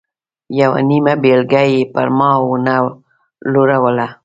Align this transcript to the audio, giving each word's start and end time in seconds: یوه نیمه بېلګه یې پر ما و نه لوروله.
یوه 0.59 0.79
نیمه 0.89 1.13
بېلګه 1.23 1.61
یې 1.71 1.81
پر 1.93 2.07
ما 2.17 2.29
و 2.39 2.47
نه 2.65 2.75
لوروله. 3.51 4.07